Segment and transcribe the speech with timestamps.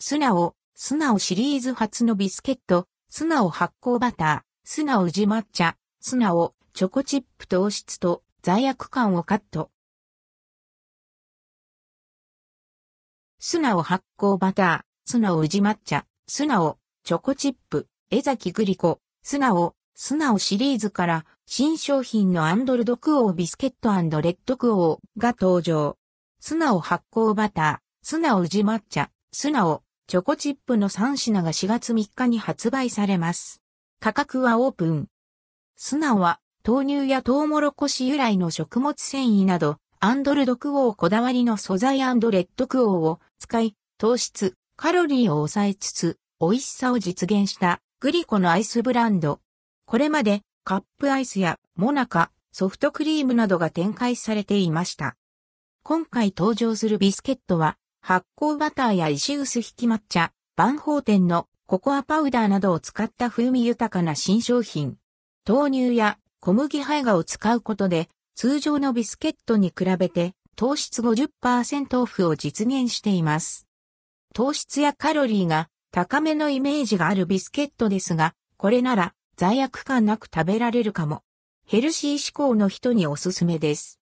[0.00, 9.72] スナオ、スナオシリーズ初のビスケット、スナオ発酵バター、スナオ宇治抹茶、スナオ、チョコチップ糖質と罪悪感をカット。
[13.40, 25.98] スナオ発酵バター、スナオ宇治抹茶、スナオ、チョコチップ、江崎グリコ、スナオ、スナオシリーズから新商品のアンドルドクオービスケットレッドクオーが登場。
[26.38, 33.60] スナオ発酵バター、スナオ宇治抹茶、スナオ、チョコチップの3品が4月3日に発売されます。
[34.00, 35.08] 価格はオープン。
[35.76, 49.40] スナオは豆乳やトウモロコシ由来の食物繊維などアンドルドクオーこだわりの素材アンドレッドクオーを使い、糖質、カロリーを抑えつつ、美味しさを実現したグリコのアイスブランド。
[49.84, 55.16] これまでカップアイスやモナカ、ソフトクリームなどが展開されていました。
[55.82, 57.76] 今回登場するビスケットは
[58.08, 64.96] 発酵バターや石臼引き抹茶、バンホーテンのココアパウダーなどを使った風味豊かな新商品。
[65.46, 73.66] 豆乳や小麦胚芽を使うことで通常のビスケットに比べて糖質50%オフを実現しています。
[74.32, 81.24] 糖質やカロリーが高めのイメージがあるビスケットですが、これなら罪悪感なく食べられるかも。
[81.66, 83.96] ヘルシー志向の人におすすめです。